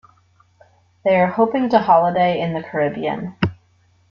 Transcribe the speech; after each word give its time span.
They 1.05 1.15
are 1.19 1.27
hoping 1.27 1.69
to 1.69 1.77
holiday 1.79 2.39
in 2.39 2.53
the 2.55 2.63
Caribbean. 2.63 3.35